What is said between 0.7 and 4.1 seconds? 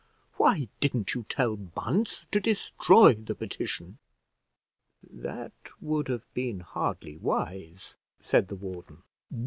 didn't you tell Bunce to destroy the petition?"